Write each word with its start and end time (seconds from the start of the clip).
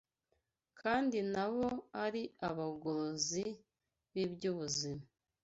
kandi 0.81 1.17
na 1.33 1.45
bo 1.53 1.67
ari 2.05 2.23
abagorozi 2.49 3.43
b’iby’ubuzima 4.13 5.03